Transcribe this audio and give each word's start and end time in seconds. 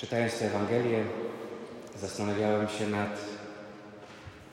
Czytając 0.00 0.38
tę 0.38 0.46
Ewangelię, 0.46 1.04
zastanawiałem 1.96 2.68
się 2.68 2.86
nad 2.86 3.20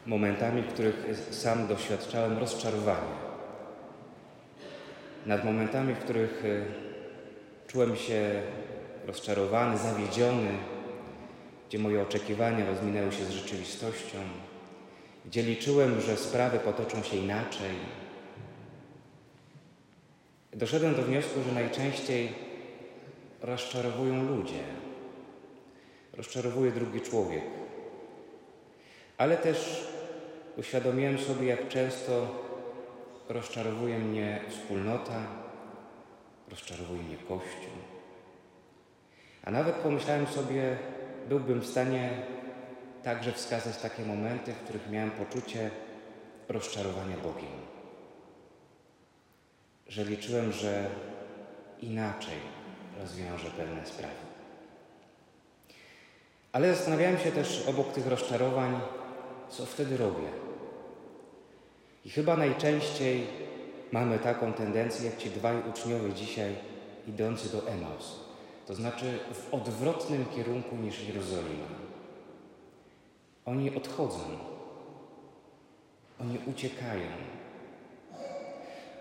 momentami, 0.06 0.62
w 0.62 0.74
których 0.74 1.06
sam 1.32 1.68
doświadczałem 1.68 2.38
rozczarowania. 2.38 3.18
Nad 5.26 5.46
momentami, 5.46 5.94
w 5.94 6.00
których 6.00 6.44
e, 6.46 6.66
czułem 7.68 7.96
się 7.96 8.42
rozczarowany, 9.06 9.78
zawiedziony, 9.78 10.50
gdzie 11.70 11.80
moje 11.80 12.02
oczekiwania 12.02 12.66
rozminęły 12.66 13.12
się 13.12 13.26
z 13.26 13.30
rzeczywistością, 13.30 14.18
gdzie 15.26 15.44
liczyłem, 15.44 16.02
że 16.02 16.18
sprawy 16.18 16.60
potoczą 16.60 17.04
się 17.04 17.18
inaczej. 17.18 17.76
Doszedłem 20.54 20.96
do 20.96 21.02
wniosku, 21.02 21.44
że 21.48 21.52
najczęściej 21.52 22.30
rozczarowują 23.42 24.24
ludzie. 24.24 24.87
Rozczarowuje 26.18 26.72
drugi 26.72 27.02
człowiek. 27.02 27.44
Ale 29.18 29.38
też 29.38 29.88
uświadomiłem 30.58 31.18
sobie, 31.18 31.48
jak 31.48 31.68
często 31.68 32.28
rozczarowuje 33.30 34.00
mnie 34.00 34.42
wspólnota, 34.50 35.22
rozczarowuje 36.50 37.04
mnie 37.04 37.18
Kościół. 37.18 37.78
A 39.44 39.52
nawet 39.52 39.76
pomyślałem 39.76 40.28
sobie, 40.28 40.78
byłbym 41.30 41.60
w 41.60 41.68
stanie 41.68 42.10
także 43.04 43.32
wskazać 43.32 43.78
takie 43.78 44.06
momenty, 44.06 44.54
w 44.54 44.64
których 44.64 44.90
miałem 44.90 45.12
poczucie 45.12 45.72
rozczarowania 46.50 47.18
Bogiem. 47.18 47.52
Że 49.88 50.06
liczyłem, 50.06 50.52
że 50.52 50.90
inaczej 51.82 52.38
rozwiąże 53.00 53.50
pewne 53.50 53.86
sprawy. 53.86 54.27
Ale 56.58 56.76
zastanawiałem 56.76 57.18
się 57.18 57.32
też 57.32 57.68
obok 57.68 57.92
tych 57.92 58.08
rozczarowań, 58.08 58.80
co 59.50 59.66
wtedy 59.66 59.98
robię. 59.98 60.28
I 62.06 62.10
chyba 62.10 62.38
najczęściej 62.38 63.28
mamy 63.92 64.20
taką 64.20 64.54
tendencję, 64.54 65.06
jak 65.06 65.18
ci 65.18 65.30
dwaj 65.30 65.56
uczniowie 65.70 66.14
dzisiaj 66.14 66.56
idący 67.08 67.52
do 67.52 67.68
Emaus. 67.68 68.20
To 68.68 68.76
znaczy 68.76 69.20
w 69.34 69.54
odwrotnym 69.54 70.26
kierunku 70.36 70.76
niż 70.76 71.04
Jerozolima. 71.08 71.68
Oni 73.46 73.76
odchodzą. 73.76 74.24
Oni 76.22 76.38
uciekają. 76.48 77.08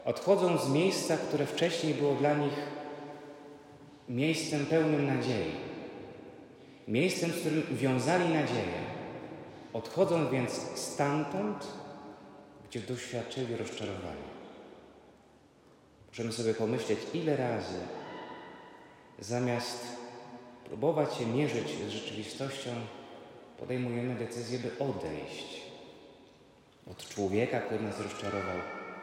Odchodzą 0.05 0.59
z 0.59 0.71
miejsca, 0.71 1.17
które 1.17 1.47
wcześniej 1.47 1.95
było 1.95 2.15
dla 2.15 2.35
nich 2.35 2.67
miejscem 4.09 4.67
pełnym 4.67 5.07
nadziei. 5.07 5.76
Miejscem, 6.89 7.31
z 7.31 7.41
którym 7.41 7.63
wiązali 7.71 8.25
nadzieję. 8.25 8.83
Odchodzą 9.73 10.31
więc 10.31 10.53
stamtąd, 10.75 11.67
gdzie 12.69 12.81
doświadczyli 12.81 13.57
rozczarowania. 13.57 14.37
Możemy 16.09 16.33
sobie 16.33 16.55
pomyśleć, 16.55 16.99
ile 17.15 17.37
razy 17.37 17.79
zamiast 19.19 19.87
próbować 20.65 21.15
się 21.15 21.27
mierzyć 21.27 21.69
z 21.89 21.91
rzeczywistością, 21.91 22.71
podejmujemy 23.59 24.15
decyzję, 24.15 24.59
by 24.59 24.85
odejść 24.85 25.61
od 26.91 27.09
człowieka, 27.09 27.61
który 27.61 27.83
nas 27.83 28.01
rozczarował, 28.01 28.57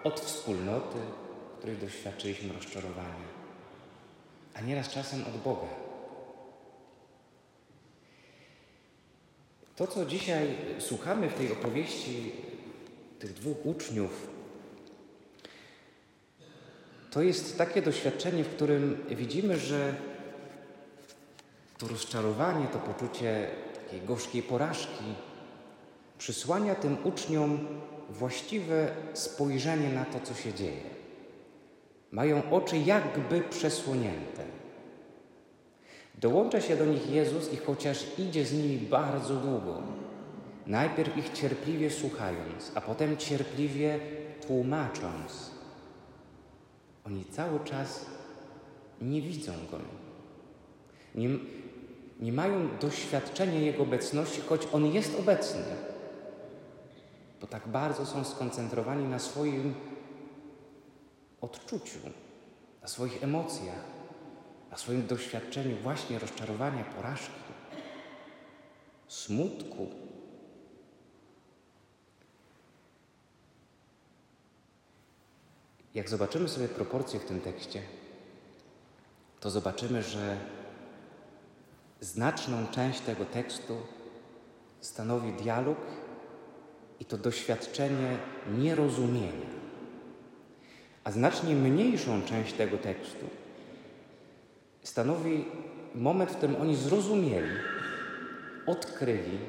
od 0.03 0.19
wspólnoty, 0.19 0.97
której 1.57 1.77
doświadczyliśmy 1.77 2.53
rozczarowania, 2.53 3.27
a 4.53 4.61
nieraz 4.61 4.89
czasem 4.89 5.21
od 5.21 5.41
Boga. 5.41 5.92
To, 9.75 9.87
co 9.87 10.05
dzisiaj 10.05 10.47
słuchamy 10.79 11.29
w 11.29 11.33
tej 11.33 11.51
opowieści 11.51 12.31
tych 13.19 13.33
dwóch 13.33 13.65
uczniów, 13.65 14.27
to 17.11 17.21
jest 17.21 17.57
takie 17.57 17.81
doświadczenie, 17.81 18.43
w 18.43 18.55
którym 18.55 19.05
widzimy, 19.09 19.57
że 19.57 19.95
to 21.77 21.87
rozczarowanie, 21.87 22.67
to 22.67 22.79
poczucie 22.79 23.47
takiej 23.73 24.01
gorzkiej 24.01 24.43
porażki 24.43 25.03
przysłania 26.17 26.75
tym 26.75 26.97
uczniom 27.03 27.67
właściwe 28.09 28.95
spojrzenie 29.13 29.89
na 29.89 30.05
to, 30.05 30.19
co 30.19 30.33
się 30.33 30.53
dzieje. 30.53 30.81
Mają 32.11 32.51
oczy 32.51 32.77
jakby 32.77 33.41
przesłonięte. 33.41 34.62
Dołącza 36.15 36.61
się 36.61 36.75
do 36.75 36.85
nich 36.85 37.09
Jezus 37.09 37.53
i 37.53 37.57
chociaż 37.57 38.05
idzie 38.17 38.45
z 38.45 38.53
nimi 38.53 38.77
bardzo 38.77 39.35
długo, 39.35 39.81
najpierw 40.67 41.17
ich 41.17 41.33
cierpliwie 41.33 41.89
słuchając, 41.89 42.71
a 42.75 42.81
potem 42.81 43.17
cierpliwie 43.17 43.99
tłumacząc, 44.47 45.51
oni 47.05 47.25
cały 47.25 47.59
czas 47.59 48.05
nie 49.01 49.21
widzą 49.21 49.51
Go. 49.71 49.77
Nie, 51.15 51.29
nie 52.19 52.33
mają 52.33 52.77
doświadczenia 52.81 53.59
Jego 53.59 53.83
obecności, 53.83 54.41
choć 54.41 54.67
On 54.73 54.85
jest 54.85 55.19
obecny. 55.19 55.63
Bo 57.41 57.47
tak 57.47 57.67
bardzo 57.67 58.05
są 58.05 58.23
skoncentrowani 58.23 59.07
na 59.07 59.19
swoim 59.19 59.73
odczuciu, 61.41 61.99
na 62.81 62.87
swoich 62.87 63.23
emocjach, 63.23 63.83
na 64.73 64.77
swoim 64.77 65.07
doświadczeniu 65.07 65.77
właśnie 65.77 66.19
rozczarowania, 66.19 66.83
porażki, 66.83 67.41
smutku. 69.07 69.87
Jak 75.93 76.09
zobaczymy 76.09 76.49
sobie 76.49 76.67
proporcje 76.67 77.19
w 77.19 77.25
tym 77.25 77.41
tekście, 77.41 77.81
to 79.39 79.49
zobaczymy, 79.49 80.03
że 80.03 80.37
znaczną 82.01 82.67
część 82.67 82.99
tego 82.99 83.25
tekstu 83.25 83.77
stanowi 84.81 85.33
dialog 85.33 85.77
i 86.99 87.05
to 87.05 87.17
doświadczenie 87.17 88.17
nierozumienia. 88.57 89.53
A 91.03 91.11
znacznie 91.11 91.55
mniejszą 91.55 92.21
część 92.21 92.53
tego 92.53 92.77
tekstu 92.77 93.42
stanowi 94.83 95.45
moment, 95.95 96.31
w 96.31 96.35
którym 96.35 96.55
oni 96.55 96.75
zrozumieli, 96.75 97.57
odkryli, 98.65 99.39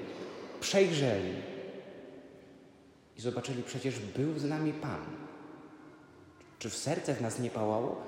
przejrzeli 0.60 1.34
i 3.16 3.20
zobaczyli, 3.20 3.62
przecież 3.62 4.00
był 4.00 4.38
z 4.38 4.44
nami 4.44 4.72
Pan. 4.72 5.00
Czy 6.58 6.70
w 6.70 6.76
serce 6.76 7.14
w 7.14 7.20
nas 7.20 7.38
nie 7.38 7.50
pałało? 7.50 8.02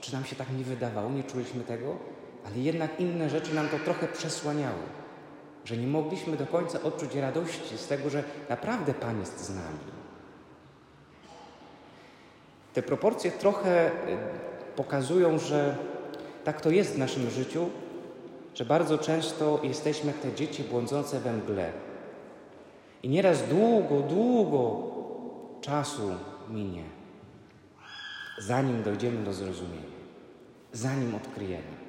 Czy 0.00 0.12
nam 0.12 0.24
się 0.24 0.36
tak 0.36 0.52
nie 0.58 0.64
wydawało, 0.64 1.10
nie 1.10 1.24
czuliśmy 1.24 1.64
tego? 1.64 1.96
Ale 2.46 2.58
jednak 2.58 3.00
inne 3.00 3.30
rzeczy 3.30 3.54
nam 3.54 3.68
to 3.68 3.78
trochę 3.78 4.08
przesłaniały, 4.08 4.82
że 5.64 5.76
nie 5.76 5.86
mogliśmy 5.86 6.36
do 6.36 6.46
końca 6.46 6.82
odczuć 6.82 7.14
radości 7.14 7.78
z 7.78 7.86
tego, 7.86 8.10
że 8.10 8.24
naprawdę 8.48 8.94
Pan 8.94 9.20
jest 9.20 9.40
z 9.40 9.48
nami. 9.48 9.78
Te 12.74 12.82
proporcje 12.82 13.30
trochę 13.30 13.88
y, 13.88 13.92
pokazują, 14.76 15.38
że 15.38 15.76
tak 16.44 16.60
to 16.60 16.70
jest 16.70 16.94
w 16.94 16.98
naszym 16.98 17.30
życiu, 17.30 17.70
że 18.54 18.64
bardzo 18.64 18.98
często 18.98 19.60
jesteśmy 19.62 20.06
jak 20.06 20.20
te 20.20 20.32
dzieci 20.32 20.64
błądzące 20.64 21.20
we 21.20 21.32
mgle. 21.32 21.72
I 23.02 23.08
nieraz 23.08 23.48
długo, 23.48 24.00
długo 24.00 24.80
czasu 25.60 26.10
minie, 26.50 26.84
zanim 28.38 28.82
dojdziemy 28.82 29.24
do 29.24 29.32
zrozumienia, 29.32 30.02
zanim 30.72 31.14
odkryjemy. 31.14 31.82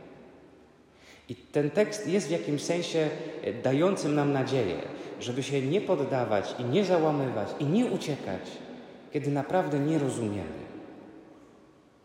I 1.30 1.36
ten 1.36 1.70
tekst 1.70 2.08
jest 2.08 2.28
w 2.28 2.32
jakimś 2.32 2.62
sensie 2.62 3.10
e, 3.44 3.54
dającym 3.54 4.16
nam 4.16 4.34
nadzieję, 4.34 4.78
żeby 5.20 5.44
się 5.44 5.62
nie 5.62 5.82
poddawać 5.82 6.56
i 6.60 6.64
nie 6.64 6.86
załamywać 6.86 7.48
i 7.60 7.66
nie 7.66 7.86
uciekać, 7.86 8.42
kiedy 9.12 9.32
naprawdę 9.32 9.80
nie 9.80 10.00
rozumiemy. 10.00 10.63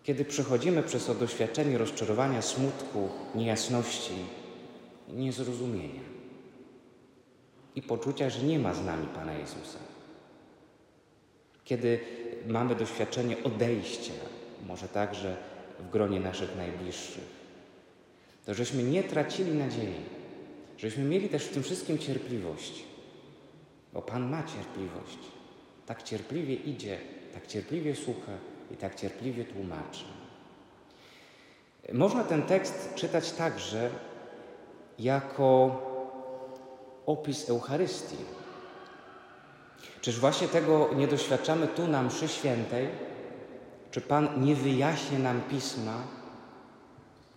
Kiedy 0.09 0.25
przechodzimy 0.25 0.83
przez 0.83 1.07
to 1.07 1.15
doświadczenie 1.15 1.79
rozczarowania, 1.79 2.43
smutku, 2.43 3.09
niejasności, 3.35 4.15
niezrozumienia 5.09 6.01
i 7.75 7.83
poczucia, 7.83 8.31
że 8.31 8.43
nie 8.43 8.59
ma 8.59 8.75
z 8.75 8.85
nami 8.85 9.07
Pana 9.07 9.33
Jezusa. 9.33 9.79
Kiedy 11.65 12.01
mamy 12.47 12.75
doświadczenie 12.75 13.45
odejścia, 13.45 14.13
może 14.67 14.89
także 14.89 15.37
w 15.79 15.91
gronie 15.91 16.21
naszych 16.21 16.57
najbliższych, 16.57 17.29
to 18.47 18.55
żeśmy 18.55 18.83
nie 18.83 19.03
tracili 19.03 19.55
nadziei, 19.55 20.01
żeśmy 20.79 21.05
mieli 21.05 21.29
też 21.29 21.45
w 21.45 21.53
tym 21.53 21.63
wszystkim 21.63 21.99
cierpliwość, 21.99 22.85
bo 23.93 24.03
Pan 24.03 24.31
ma 24.31 24.43
cierpliwość. 24.43 25.19
Tak 25.87 26.03
cierpliwie 26.03 26.55
idzie, 26.55 26.99
tak 27.35 27.47
cierpliwie 27.47 27.97
słucha 27.97 28.33
i 28.71 28.77
tak 28.77 28.95
cierpliwie 28.95 29.45
tłumaczy. 29.45 30.05
Można 31.93 32.25
ten 32.25 32.43
tekst 32.43 32.95
czytać 32.95 33.33
także 33.33 33.91
jako 34.99 35.81
opis 37.07 37.51
Eucharystii. 37.51 38.17
Czyż 40.01 40.21
właśnie 40.21 40.49
tego 40.49 40.89
nie 40.97 41.09
doświadczamy 41.09 41.69
tu 41.69 41.89
na 41.89 42.03
mszy 42.03 42.29
świętej? 42.29 42.89
Czy 43.91 44.01
Pan 44.01 44.45
nie 44.45 44.55
wyjaśnia 44.55 45.19
nam 45.19 45.41
Pisma? 45.41 46.03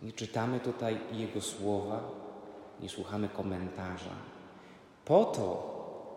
Nie 0.01 0.11
czytamy 0.11 0.59
tutaj 0.59 0.99
Jego 1.11 1.41
słowa? 1.41 2.01
Nie 2.79 2.89
słuchamy 2.89 3.29
komentarza? 3.29 4.15
Po 5.05 5.25
to, 5.25 5.71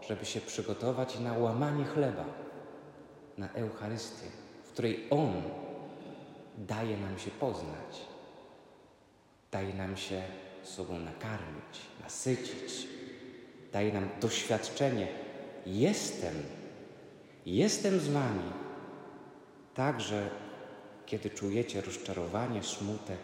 żeby 0.09 0.25
się 0.25 0.41
przygotować 0.41 1.21
na 1.21 1.39
łamanie 1.39 1.85
chleba, 1.85 2.25
na 3.39 3.53
Eucharystię, 3.53 4.44
której 4.75 5.07
On 5.11 5.43
daje 6.59 6.97
nam 6.97 7.19
się 7.19 7.31
poznać, 7.31 8.01
daje 9.53 9.75
nam 9.75 9.97
się 9.97 10.23
sobą 10.63 10.99
nakarmić, 10.99 11.81
nasycić, 12.03 12.89
daje 13.73 13.93
nam 13.93 14.09
doświadczenie. 14.21 15.09
Jestem, 15.67 16.35
jestem 17.47 18.01
z 18.01 18.09
Wami, 18.09 18.53
także 19.75 20.31
kiedy 21.07 21.31
czujecie 21.31 21.81
rozczarowanie, 21.81 22.63
smutek, 22.63 23.19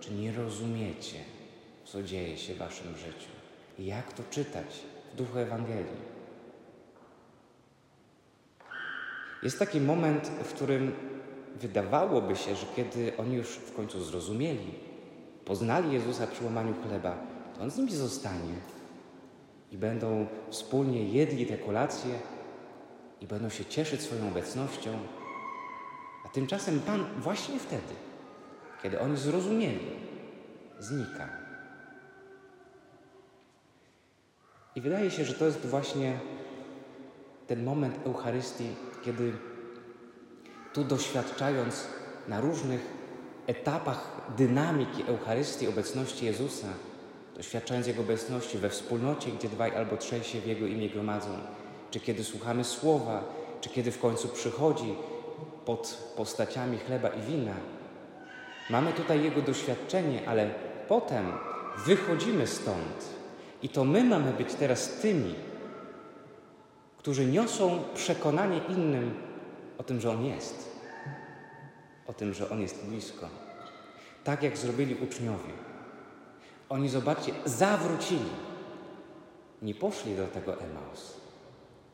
czy 0.00 0.12
nie 0.12 0.32
rozumiecie, 0.32 1.18
co 1.84 2.02
dzieje 2.02 2.38
się 2.38 2.54
w 2.54 2.58
Waszym 2.58 2.96
życiu 2.96 3.38
jak 3.78 4.12
to 4.12 4.22
czytać 4.30 4.66
w 5.12 5.16
duchu 5.16 5.38
Ewangelii. 5.38 6.17
Jest 9.42 9.58
taki 9.58 9.80
moment, 9.80 10.28
w 10.28 10.54
którym 10.54 10.92
wydawałoby 11.60 12.36
się, 12.36 12.54
że 12.54 12.66
kiedy 12.76 13.12
oni 13.16 13.36
już 13.36 13.48
w 13.48 13.74
końcu 13.74 14.04
zrozumieli, 14.04 14.74
poznali 15.44 15.92
Jezusa 15.92 16.26
przy 16.26 16.44
łamaniu 16.44 16.74
chleba, 16.82 17.16
to 17.54 17.62
On 17.62 17.70
z 17.70 17.76
nimi 17.76 17.92
zostanie 17.92 18.54
i 19.72 19.76
będą 19.76 20.26
wspólnie 20.50 21.04
jedli 21.04 21.46
te 21.46 21.58
kolacje 21.58 22.18
i 23.20 23.26
będą 23.26 23.48
się 23.48 23.64
cieszyć 23.64 24.02
swoją 24.02 24.28
obecnością. 24.28 24.98
A 26.24 26.28
tymczasem 26.28 26.80
Pan 26.80 27.04
właśnie 27.18 27.58
wtedy, 27.58 27.94
kiedy 28.82 29.00
oni 29.00 29.16
zrozumieli, 29.16 29.90
znika. 30.78 31.28
I 34.74 34.80
wydaje 34.80 35.10
się, 35.10 35.24
że 35.24 35.34
to 35.34 35.44
jest 35.44 35.66
właśnie 35.66 36.18
ten 37.46 37.64
moment 37.64 38.06
Eucharystii, 38.06 38.68
kiedy 39.04 39.32
tu 40.72 40.84
doświadczając 40.84 41.86
na 42.28 42.40
różnych 42.40 42.80
etapach 43.46 44.20
dynamiki 44.36 45.02
Eucharystii, 45.02 45.68
obecności 45.68 46.26
Jezusa, 46.26 46.68
doświadczając 47.36 47.86
Jego 47.86 48.02
obecności 48.02 48.58
we 48.58 48.70
wspólnocie, 48.70 49.30
gdzie 49.30 49.48
dwaj 49.48 49.76
albo 49.76 49.96
trzej 49.96 50.24
się 50.24 50.40
w 50.40 50.46
Jego 50.46 50.66
imię 50.66 50.88
gromadzą, 50.88 51.28
czy 51.90 52.00
kiedy 52.00 52.24
słuchamy 52.24 52.64
Słowa, 52.64 53.24
czy 53.60 53.68
kiedy 53.68 53.92
w 53.92 54.00
końcu 54.00 54.28
przychodzi 54.28 54.94
pod 55.64 56.12
postaciami 56.16 56.78
chleba 56.78 57.08
i 57.08 57.20
wina, 57.20 57.54
mamy 58.70 58.92
tutaj 58.92 59.24
Jego 59.24 59.42
doświadczenie, 59.42 60.28
ale 60.28 60.50
potem 60.88 61.32
wychodzimy 61.86 62.46
stąd. 62.46 63.18
I 63.62 63.68
to 63.68 63.84
my 63.84 64.04
mamy 64.04 64.32
być 64.32 64.54
teraz 64.54 64.88
tymi, 64.88 65.34
którzy 66.98 67.26
niosą 67.26 67.82
przekonanie 67.94 68.60
innym 68.68 69.14
o 69.78 69.82
tym, 69.82 70.00
że 70.00 70.10
On 70.10 70.24
jest, 70.24 70.68
o 72.06 72.12
tym, 72.12 72.34
że 72.34 72.50
On 72.50 72.60
jest 72.60 72.86
blisko. 72.86 73.28
Tak 74.24 74.42
jak 74.42 74.56
zrobili 74.56 74.94
uczniowie. 74.94 75.52
Oni, 76.68 76.88
zobaczcie, 76.88 77.32
zawrócili. 77.44 78.30
Nie 79.62 79.74
poszli 79.74 80.16
do 80.16 80.26
tego 80.26 80.60
Emaus, 80.60 81.20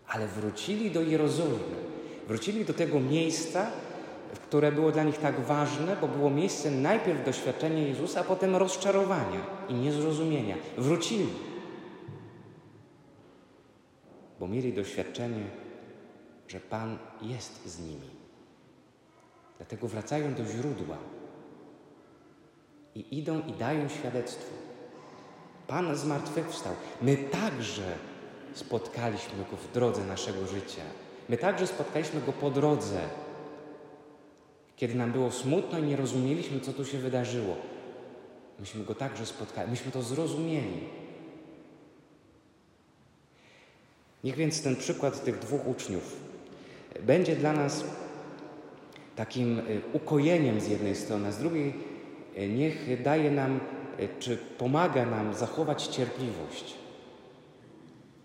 ale 0.08 0.26
wrócili 0.26 0.90
do 0.90 1.02
Jerozolimy. 1.02 1.76
Wrócili 2.28 2.64
do 2.64 2.74
tego 2.74 3.00
miejsca, 3.00 3.66
które 4.42 4.72
było 4.72 4.92
dla 4.92 5.02
nich 5.02 5.18
tak 5.18 5.40
ważne, 5.40 5.96
bo 6.00 6.08
było 6.08 6.30
miejscem 6.30 6.82
najpierw 6.82 7.24
doświadczenia 7.24 7.88
Jezusa, 7.88 8.20
a 8.20 8.24
potem 8.24 8.56
rozczarowania 8.56 9.40
i 9.68 9.74
niezrozumienia. 9.74 10.56
Wrócili 10.78 11.26
bo 14.44 14.48
mieli 14.48 14.72
doświadczenie, 14.72 15.44
że 16.48 16.60
Pan 16.60 16.98
jest 17.22 17.66
z 17.66 17.80
nimi. 17.80 18.10
Dlatego 19.56 19.88
wracają 19.88 20.34
do 20.34 20.44
źródła 20.44 20.96
i 22.94 23.18
idą 23.18 23.42
i 23.46 23.52
dają 23.52 23.88
świadectwo. 23.88 24.54
Pan 25.66 25.96
zmartwychwstał. 25.96 26.72
My 27.02 27.16
także 27.16 27.96
spotkaliśmy 28.54 29.38
Go 29.50 29.56
w 29.56 29.72
drodze 29.72 30.04
naszego 30.04 30.46
życia. 30.46 30.82
My 31.28 31.36
także 31.36 31.66
spotkaliśmy 31.66 32.20
Go 32.20 32.32
po 32.32 32.50
drodze, 32.50 33.00
kiedy 34.76 34.94
nam 34.94 35.12
było 35.12 35.30
smutno 35.30 35.78
i 35.78 35.82
nie 35.82 35.96
rozumieliśmy, 35.96 36.60
co 36.60 36.72
tu 36.72 36.84
się 36.84 36.98
wydarzyło. 36.98 37.56
Myśmy 38.60 38.84
Go 38.84 38.94
także 38.94 39.26
spotkali, 39.26 39.70
myśmy 39.70 39.92
to 39.92 40.02
zrozumieli. 40.02 41.03
Niech 44.24 44.36
więc 44.36 44.62
ten 44.62 44.76
przykład 44.76 45.24
tych 45.24 45.38
dwóch 45.38 45.66
uczniów 45.66 46.16
będzie 47.02 47.36
dla 47.36 47.52
nas 47.52 47.84
takim 49.16 49.58
y, 49.58 49.80
ukojeniem 49.92 50.60
z 50.60 50.68
jednej 50.68 50.96
strony, 50.96 51.28
a 51.28 51.32
z 51.32 51.38
drugiej 51.38 51.74
y, 52.38 52.48
niech 52.48 53.02
daje 53.02 53.30
nam, 53.30 53.60
y, 54.00 54.08
czy 54.18 54.36
pomaga 54.36 55.06
nam 55.06 55.34
zachować 55.34 55.86
cierpliwość. 55.86 56.74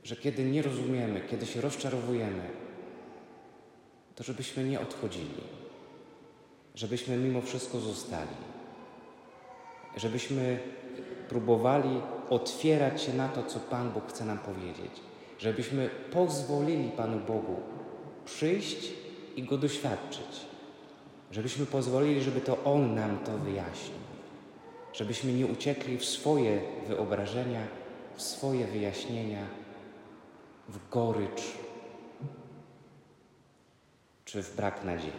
Że 0.04 0.16
kiedy 0.16 0.44
nie 0.44 0.62
rozumiemy, 0.62 1.22
kiedy 1.30 1.46
się 1.46 1.62
rozczarowujemy, 1.62 2.50
to 4.16 4.24
żebyśmy 4.24 4.64
nie 4.64 4.80
odchodzili, 4.80 5.44
żebyśmy 6.76 7.18
mimo 7.18 7.42
wszystko 7.42 7.80
zostali, 7.80 8.36
żebyśmy 9.98 10.60
próbowali 11.30 12.02
otwierać 12.30 13.02
się 13.02 13.14
na 13.14 13.30
to, 13.30 13.44
co 13.44 13.60
Pan 13.60 13.90
Bóg 13.92 14.10
chce 14.10 14.26
nam 14.26 14.38
powiedzieć 14.38 15.09
żebyśmy 15.40 15.90
pozwolili 16.12 16.90
Panu 16.90 17.20
Bogu 17.20 17.56
przyjść 18.26 18.94
i 19.36 19.44
Go 19.44 19.58
doświadczyć. 19.58 20.46
Żebyśmy 21.32 21.66
pozwolili, 21.66 22.22
żeby 22.22 22.42
to 22.42 22.64
On 22.64 22.96
nam 22.96 23.20
to 23.20 23.38
wyjaśnił. 23.38 24.00
Żebyśmy 24.94 25.34
nie 25.34 25.46
uciekli 25.46 25.98
w 25.98 26.06
swoje 26.06 26.62
wyobrażenia, 26.88 27.68
w 28.16 28.22
swoje 28.22 28.68
wyjaśnienia, 28.68 29.48
w 30.70 30.90
gorycz 30.90 31.42
czy 34.26 34.44
w 34.44 34.56
brak 34.56 34.84
nadziei. 34.84 35.12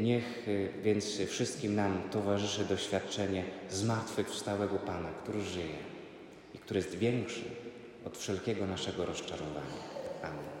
Niech 0.00 0.48
y, 0.48 0.72
więc 0.82 1.20
wszystkim 1.20 1.74
nam 1.74 2.02
towarzyszy 2.10 2.64
doświadczenie 2.64 3.44
zmartwychwstałego 3.70 4.76
Pana, 4.76 5.08
który 5.22 5.42
żyje 5.42 5.78
i 6.54 6.58
który 6.58 6.80
jest 6.80 6.94
większy 6.94 7.65
od 8.06 8.18
wszelkiego 8.18 8.66
naszego 8.66 9.06
rozczarowania. 9.06 9.76
Amen. 10.22 10.55